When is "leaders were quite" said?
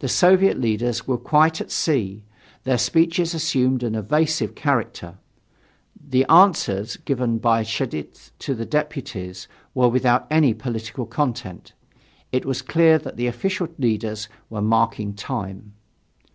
0.60-1.62